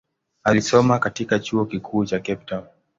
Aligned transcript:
Alisoma 0.43 0.99
katika 0.99 1.39
chuo 1.39 1.65
kikuu 1.65 2.05
cha 2.05 2.17
Cape 2.19 2.45
Town. 2.45 2.63